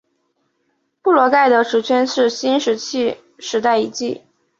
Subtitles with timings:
[1.03, 4.23] 布罗德盖石圈是新石器时代遗迹。